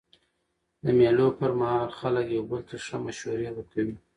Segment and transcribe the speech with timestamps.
[0.83, 3.95] د مېلو پر مهال خلک یو بل ته ښه مشورې ورکوي.